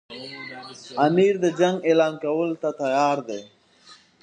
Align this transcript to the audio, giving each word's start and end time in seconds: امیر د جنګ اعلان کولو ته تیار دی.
امیر 1.07 1.33
د 1.43 1.45
جنګ 1.59 1.77
اعلان 1.87 2.13
کولو 2.23 2.55
ته 2.61 2.69
تیار 2.81 3.17
دی. 3.27 3.41